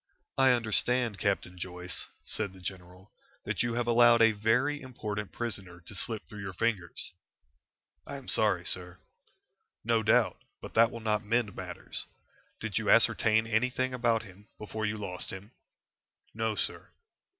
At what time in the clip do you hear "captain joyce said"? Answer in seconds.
1.19-2.53